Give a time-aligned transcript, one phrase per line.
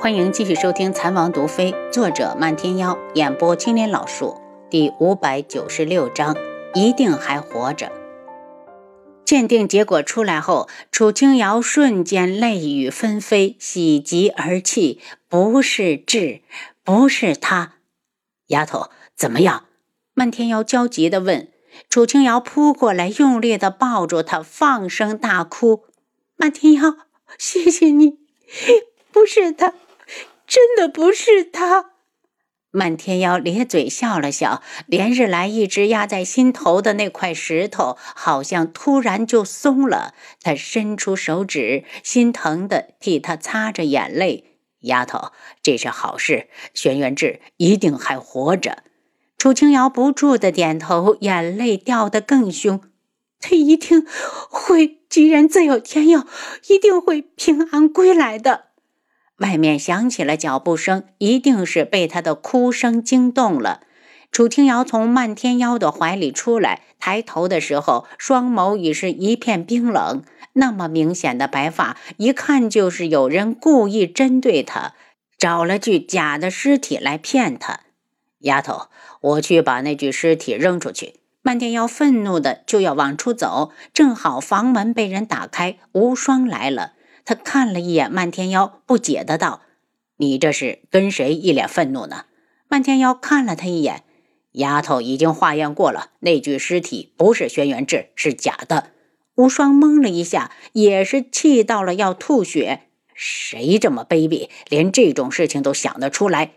[0.00, 6.36] 欢迎继续收听《残王毒妃》，作者漫天妖，演播青莲老树，第五百九十六章，
[6.74, 7.90] 一定还活着。
[9.24, 15.00] 鉴定结果出来后，楚清瑶瞬间泪雨纷飞，喜极而泣。
[15.28, 16.42] 不是智，
[16.84, 17.74] 不是他。
[18.48, 19.64] 丫头，怎么样？
[20.12, 21.48] 漫天妖焦急地问。
[21.88, 25.84] 楚清瑶扑过来，用力地抱住他，放声大哭。
[26.36, 26.96] 漫天妖，
[27.38, 28.18] 谢谢你，
[29.10, 29.72] 不是他。
[30.46, 31.92] 真的不是他，
[32.70, 40.12] 漫天妖咧嘴笑了笑，连日来一直压在心头的那块石头，好像突然就松了。
[40.42, 44.58] 他伸出手指，心疼的替他擦着眼泪。
[44.80, 48.82] 丫头，这是好事，轩辕志一定还活着。
[49.38, 52.80] 楚清瑶不住的点头，眼泪掉得更凶。
[53.40, 54.06] 他一定
[54.50, 56.26] 会，既然自有天佑，
[56.68, 58.66] 一定会平安归来的。
[59.38, 63.80] 外面响起了脚步声，一定是被他的哭声惊动了。
[64.30, 70.22] 楚清瑶从漫天妖的怀里出来，抬头的时候，双眸已是一片冰冷。
[70.54, 74.94] 那么明显的白发，一看就是有人故意针对他，
[75.36, 77.80] 找了具假的尸体来骗他。
[78.40, 78.88] 丫头，
[79.20, 81.14] 我去把那具尸体扔出去。
[81.42, 86.93] 漫天妖愤怒的就要往出走，正好房门被人打开，无双来了。
[87.24, 89.62] 他看了一眼漫天妖，不解的道
[90.18, 92.26] ：“你这是跟谁一脸愤怒呢？”
[92.68, 94.02] 漫天妖看了他一眼，
[94.52, 98.90] 丫头已经化验过了，那具尸体不是轩辕志，是假的。
[99.36, 102.82] 无双懵了一下，也是气到了要吐血。
[103.14, 106.52] 谁这么卑鄙，连这种事情都想得出来？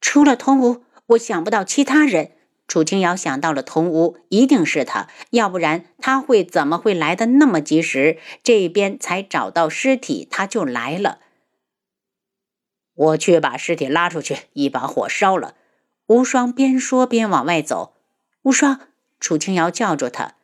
[0.00, 2.32] 除了童无，我想不到其他人。
[2.72, 8.16] 楚清瑶想到了童无，一定是他，要不然他会怎么会来的那么及时？
[8.42, 11.18] 这边才找到尸体，他就来了。
[12.94, 15.54] 我去把尸体拉出去，一把火烧了。
[16.06, 17.92] 无双边说边往外走。
[18.44, 18.80] 无双，
[19.20, 20.36] 楚清瑶叫住他。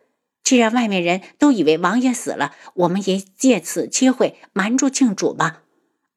[0.44, 5.62] 既然外面人都以为王爷死了，我们也借此机会瞒住庆主吧。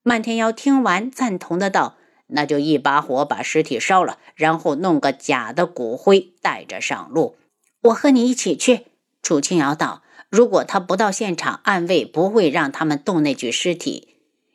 [0.04, 1.96] 漫天妖听完，赞同的道。
[2.32, 7.36] 那就一把火把尸体烧了，然后弄个假的骨灰带着上路。
[7.84, 8.88] 我和你一起去。
[9.22, 14.08] 楚清瑶道：“如果他不到现场，暗卫不会让他们动那具尸体。”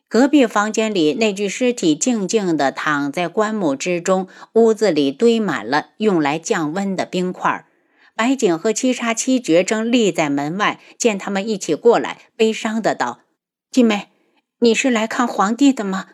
[0.09, 7.67] 隔壁房间里，那具尸体静静地躺在棺木之中，屋子里堆满了用来降温的冰块。
[8.15, 13.21] 白景和七杀七绝正立在门外，见他们一起过来，悲伤的道
[13.71, 14.09] ：“静妹，
[14.61, 16.07] 你是来看皇帝的吗？”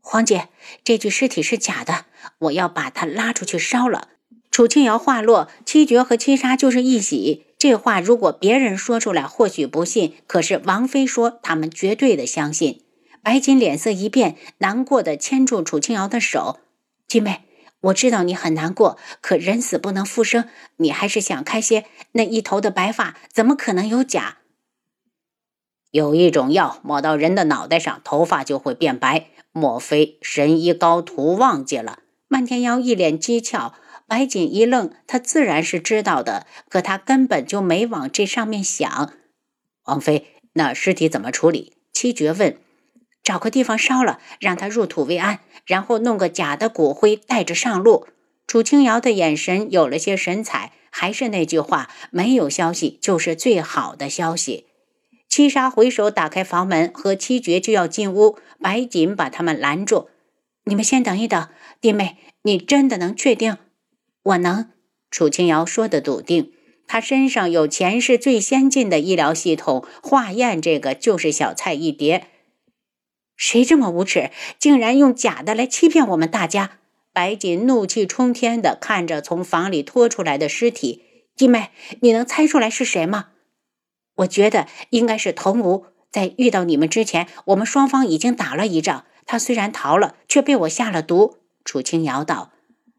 [0.00, 0.48] 黄姐，
[0.82, 2.06] 这具尸体是假的，
[2.38, 4.08] 我要把他拉出去烧了。
[4.50, 7.46] 楚清瑶话落，七绝和七杀就是一喜。
[7.56, 12.82] 这话如果别人说出来，或许不信；可是王妃说，他们绝对的相信。
[13.22, 16.58] 白锦脸色一变，难过的牵住楚清瑶的手
[17.06, 17.42] ：“金妹，
[17.82, 21.84] 我知道你很难过，可人死不能复生，你还是想开些。
[22.12, 24.38] 那一头的白发，怎么可能有假？
[25.90, 32.00] 有一种药抹到人的脑袋上，头发就会变白。”莫非神医高徒忘记了？
[32.28, 33.72] 漫天妖一脸讥诮，
[34.06, 39.12] 白锦一愣，他自然是知道的，可他根本就没往这上面想。
[39.84, 41.72] 王妃，那尸体怎么处理？
[41.92, 42.56] 七绝问。
[43.22, 48.06] 找个地方烧了，让他入土为安，然后弄个假的骨灰带着上路。
[48.46, 54.66] 楚清瑶的眼神有了些神采，还是那句话，没有消息就是最好的消息。
[55.30, 58.36] 七杀回首打开房门，和七绝就要进屋。
[58.60, 60.10] 白锦把他们拦住
[60.66, 61.48] ：“你们先等一等，
[61.80, 63.56] 弟妹，你真的能确定
[64.24, 64.70] ？”“我能。”
[65.08, 66.52] 楚清瑶说的笃定。
[66.88, 72.26] 他身上有前世最先进的医疗系统，化验这个就是小菜一碟。
[73.36, 76.78] 谁这么无耻，竟然用假的来欺骗我们大家？
[77.12, 81.04] 白锦怒气冲天的看着从房里拖出来的尸体
[81.36, 81.70] ：“弟妹，
[82.00, 83.28] 你能猜出来是谁吗？”
[84.20, 89.04] 我觉得应该是童无，在遇到你们之前，我们双方已经打了一仗。
[89.26, 91.36] 他虽然逃了，却被我下了毒。
[91.64, 92.50] 楚清瑶道：“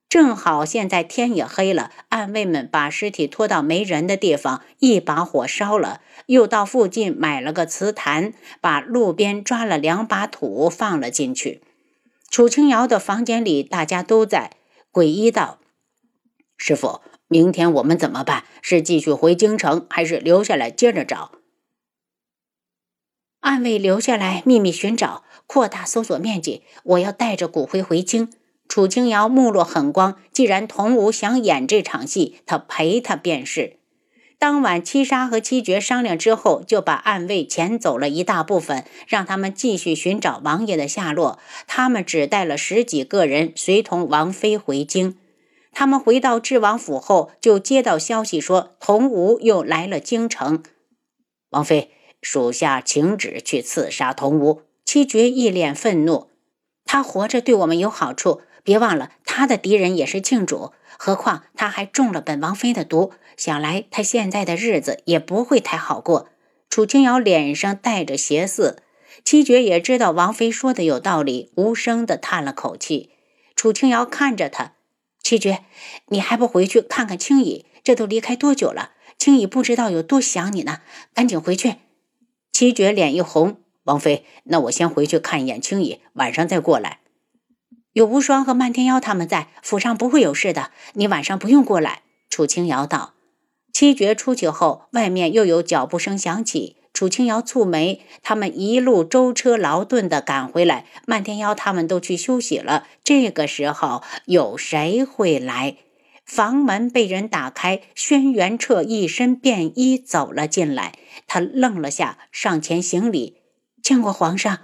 [0.08, 11.62] 正好现在天也黑了，暗卫们把尸体拖到没人的地方，一把火烧了，又到附近买了个瓷坛，把路边抓了两把土放了进去。”
[12.32, 14.52] 楚清瑶的房间里，大家都在。
[14.90, 15.60] 鬼医道
[16.56, 17.02] ：“师傅。”
[17.32, 18.44] 明天我们怎么办？
[18.62, 21.32] 是继续回京城，还是留下来接着找？
[23.40, 26.64] 暗卫留下来秘密寻找，扩大搜索面积。
[26.84, 28.30] 我要带着骨灰回京。
[28.68, 33.78] 楚清瑶目露狠光，既然童无想演这场戏，他陪他便是。
[34.38, 41.40] 当晚，七杀和七绝商量之后，就把暗卫遣走了一大部分，让他们继续寻找王爷的下落。
[41.66, 45.16] 他们只带了十几个人，随同王妃回京。
[45.72, 50.64] 他们回到智王府后，就接到消息说，童无又来了京城。
[51.50, 51.92] 王妃，
[52.22, 54.62] 属下请旨去刺杀童无。
[54.86, 56.30] 七绝一脸愤怒，
[56.84, 60.74] 他活着对我们有好处，别忘了他的敌人也是庆主。
[60.98, 66.28] 何况他还中了本王妃的毒，想来他现在的日子也不会太好过。
[66.70, 68.78] 楚清瑶脸上带着邪色，
[69.24, 73.12] 七绝也知道王妃说的有道理，无声的叹了口气。
[73.56, 74.74] 楚清瑶看着他，
[75.32, 75.64] 七绝，
[76.08, 77.66] 你还不回去看看青姨？
[77.86, 78.92] 这都离开多久了？
[79.18, 80.82] 青姨不知道有多想你呢，
[81.14, 81.76] 赶紧回去。
[82.52, 87.00] 七绝脸一红，王妃，那我先回去看一眼青姨，晚上再过来。
[87.94, 93.14] 有无双和漫天妖他们在府上不会有事的，你晚上不用过来。”楚清瑶道。
[93.72, 96.76] 七绝出去后，外面又有脚步声响起。
[96.94, 102.88] 楚清瑶蹙眉，他们一路舟车劳顿地赶回来，漫天妖他们都去休息了。
[103.04, 105.78] 这个时候，有谁会来？
[106.24, 110.94] 房门被人打开，轩辕彻一身便衣走了进来。
[111.28, 113.38] 他愣了下，上前行礼
[113.82, 114.60] ：“见过皇上。”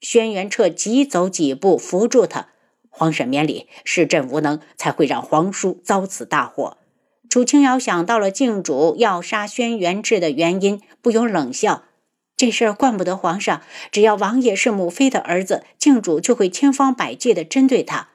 [0.00, 2.48] 轩辕彻急走几步，扶住他。
[2.88, 6.78] 皇婶免礼，是朕无能，才会让皇叔遭此大祸。
[7.34, 11.82] 楚清瑶想到了靖主要杀轩辕志的原因，不由冷笑
[12.38, 13.60] ：“这事儿惯不得皇上。
[13.90, 18.10] 只要王爷是母妃的儿子，靖主就会千方百计地针对他。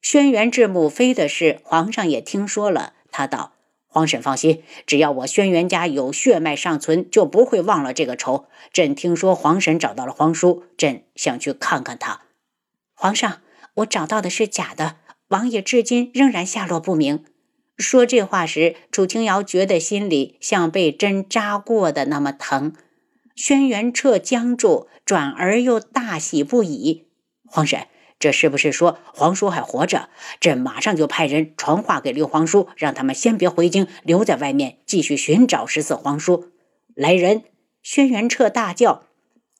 [0.00, 2.92] 轩辕志母妃的事，皇上也听说了。
[3.10, 3.54] 他道
[3.90, 8.46] ：‘皇婶放心，只要我轩辕家有血脉尚存，就不会忘了这个仇。
[8.72, 12.20] 朕听说皇婶找到了皇叔，朕想去看看他。’
[12.94, 13.40] 皇上。”
[13.78, 14.98] 我找到的是假的，
[15.30, 17.24] 王爷至今仍然下落不明。
[17.76, 22.72] 说这话时，楚清瑶觉得心里像被针扎过的那么疼。
[23.34, 27.06] 轩辕彻僵住，转而又大喜不已。
[27.44, 27.86] 皇婶，
[28.18, 30.08] 这是不是说皇叔还活着？
[30.40, 36.52] 朕马上就派人传话给六皇叔，让他们先别回京，留在外面继续寻找十四皇叔。
[36.94, 37.44] 来人！
[37.82, 39.04] 轩辕彻大叫：“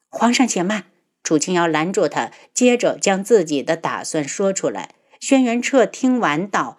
[0.08, 0.84] 皇上且慢！”
[1.22, 4.94] 楚清瑶拦住他，接着将自己的打算说出来。
[5.20, 6.78] 轩辕彻听完道：“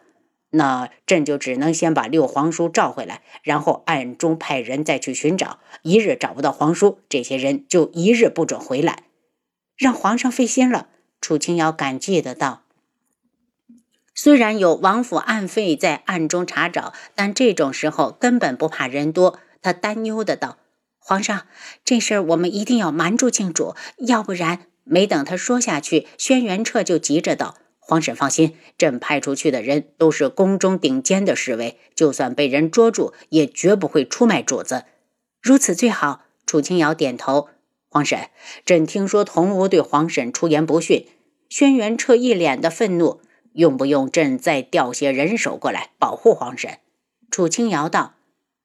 [0.50, 5.60] 那朕就只能先把六皇叔召回来，然后暗中派人再去寻找。
[5.82, 9.04] 一日找不到皇叔，这些人就一日不准回来，
[9.76, 10.88] 让皇上费心了。”
[11.20, 12.64] 楚清瑶感激的道
[14.16, 20.58] ：“虽然有王府暗费在暗中查找，但这种时候根本不怕人多。”他担忧的道。
[21.00, 21.48] 皇上，
[21.84, 24.68] 这事儿我们一定要瞒住靖主，要不然……
[24.90, 27.56] 没等他说下去，轩辕彻就急着道
[27.88, 34.84] ：“皇婶放心，朕派出去的人都是宫中顶尖的侍卫，就算被人捉住，也绝不会出卖主子。
[35.42, 37.48] 如此最好。”楚清瑶点头
[37.90, 38.30] ：“皇婶，
[38.66, 41.08] 朕听说童无对皇婶出言不逊。”
[41.48, 43.22] 轩辕彻一脸的愤怒
[43.54, 46.80] ：“用不用朕再调些人手过来保护皇婶？”
[47.32, 48.16] 楚清瑶道。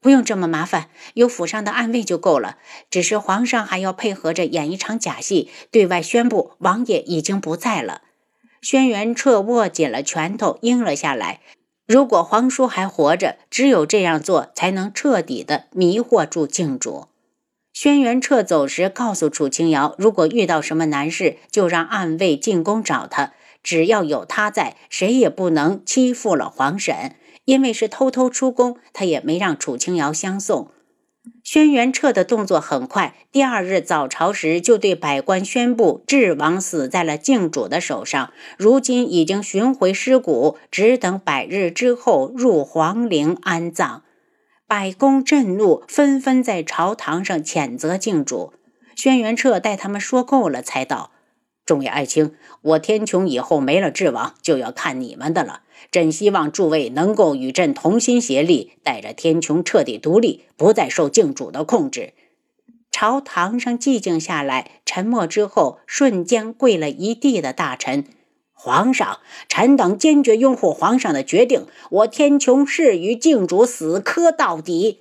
[0.00, 2.58] 不用这么麻烦，有府上的暗卫就够了。
[2.90, 8.02] 只是皇上还要配合着演一场假戏，对外宣布王爷已经不在了。
[8.62, 11.41] 轩辕彻握紧了拳头，应了下来。
[11.87, 17.09] 如果皇叔还活着，只有这样做才能彻底的迷惑住靖主。
[17.73, 23.32] 轩辕彻走时告诉楚清瑶，如果遇到什么难事，就让暗卫进宫找他。
[23.65, 27.17] 只要有他在，谁也不能欺负了皇婶。
[27.44, 30.70] 因为是偷偷出宫，他也没让楚清瑶相送。
[31.44, 44.02] 轩辕彻的动作很快，第二日早朝时就对百官宣布，智王死在了靖主的手上，如今已经寻回尸骨，只等百日之后入皇陵安葬。
[44.67, 48.55] 百宫震怒，纷纷在朝堂上谴责靖主。
[48.96, 51.12] 轩辕彻待他们说够了，才道
[51.64, 55.60] ：“众位爱卿，我天穹以后没了智王，就要看你们的了。”
[55.91, 62.12] 朕希望诸位能够与朕同心协力，带着天穹彻底独立，不再受靖主的控制。
[62.91, 68.05] 朝堂上寂静下来，沉默之后，瞬间跪了一地的大臣。
[68.53, 75.01] 皇上，臣等坚决拥护皇上的决定，我天穹誓与靖主死磕到底。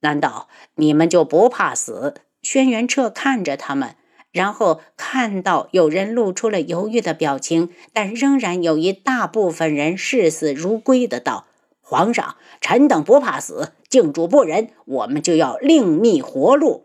[0.00, 2.14] 难道你们就不怕死？
[2.42, 3.96] 轩辕彻看着他们。
[4.36, 11.46] 然后看到有人露出了犹豫的表情，但仍然有一大部分人视死如归的道
[11.80, 16.84] ：“皇上，臣等不怕死，靖主不仁，我们就要另觅活路。”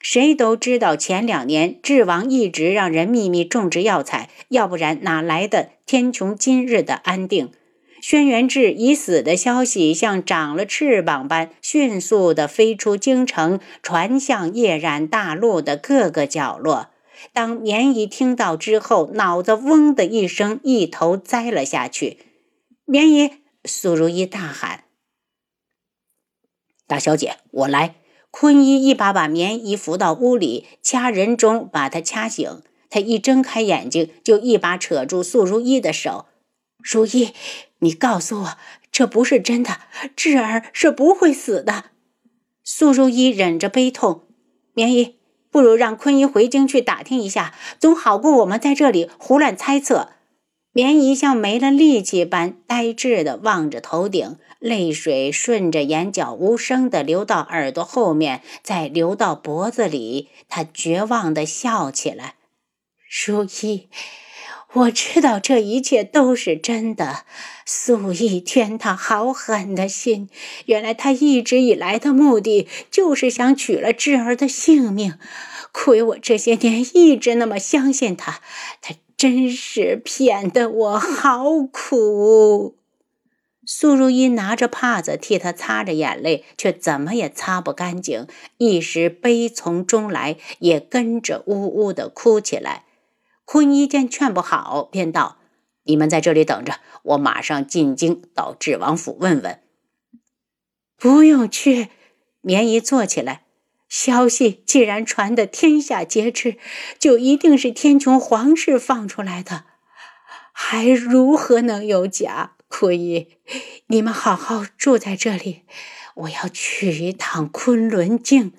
[0.00, 7.52] 谁都知道，前两年智王一直让人秘密种植药材，要不然哪来的天穹今日的安定？
[8.00, 16.88] 轩辕志已死的消息像长了翅膀般迅速地飞出京城，传向夜染大陆的各个角落。
[17.32, 22.18] 当绵姨听到之后，脑子嗡的一声，一头栽了下去。
[22.84, 23.30] 绵姨，
[23.64, 24.84] 苏如意大喊
[26.86, 27.96] ：“大小姐，我来！”
[28.30, 32.62] 坤一一把把绵姨扶到屋里，掐人中把她掐醒。
[32.90, 36.26] 他一睁开眼睛，就一把扯住素如意的手
[36.92, 37.34] ：“如意，
[37.80, 38.58] 你告诉我，
[38.92, 39.80] 这不是真的，
[40.14, 41.86] 智儿是不会死的。”
[42.62, 44.26] 素如意忍着悲痛
[44.74, 45.16] ：“绵姨。”
[45.48, 50.10] 不如让坤一回京去打听一下，总好过我们在这里胡乱猜测。
[50.72, 60.28] 绵姨像没了力气般呆滞地望着头顶，泪水顺着眼角无声地流到耳朵后面，再流到脖子里。
[60.48, 62.34] 她绝望地笑起来
[63.26, 63.88] ：“如意。”
[64.72, 67.24] 我知道这一切都是真的。
[67.64, 70.28] 素一天，他好狠的心！
[70.66, 75.18] 原来他一直以来的目的就是想取了智儿的性命。
[75.72, 78.40] 亏我这些年一直那么相信他，
[78.82, 82.76] 他真是骗得我好苦。
[83.64, 88.26] 苏如意拿着帕子替他擦着眼泪，却怎么也擦不干净，
[88.58, 92.84] 一时悲从中来，也跟着呜呜的哭起来。
[93.46, 95.38] 坤一见劝不好，便道
[95.84, 99.62] ：“你们在这里等着，我马上进京到智王府问问。”
[100.98, 101.88] 不用去，
[102.40, 103.44] 棉衣坐起来。
[103.88, 106.56] 消息既然传得天下皆知，
[106.98, 109.64] 就一定是天穹皇室放出来的，
[110.52, 112.56] 还如何能有假？
[112.66, 113.38] 坤一，
[113.86, 115.62] 你们好好住在这里，
[116.14, 118.52] 我要去一趟昆仑镜。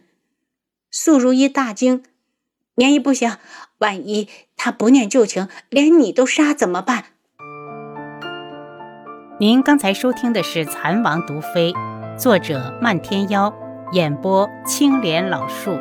[0.90, 2.04] 素如意大惊。
[2.80, 3.38] 年姨不行，
[3.80, 7.06] 万一他不念旧情，连你都杀怎么办？
[9.40, 11.74] 您刚才收听的是《蚕王毒妃》，
[12.20, 13.52] 作者漫天妖，
[13.94, 15.76] 演播青莲老树。